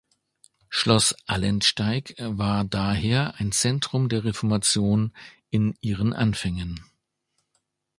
Schloss 0.69 1.13
Allentsteig 1.27 2.15
war 2.17 2.63
daher 2.65 3.35
ein 3.39 3.51
Zentrum 3.51 4.09
der 4.09 4.23
Reformation 4.25 5.13
in 5.51 5.75
ihren 5.79 6.13
Anfängen. 6.13 6.83